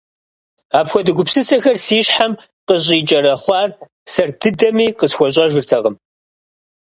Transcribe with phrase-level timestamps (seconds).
[0.79, 2.33] Апхуэдэ гупсысэхэр си щхьэм
[2.67, 3.69] къыщӀикӀэрахъуэр
[4.13, 5.95] сэр дыдэми къысхуэщӏэжыртэкъым.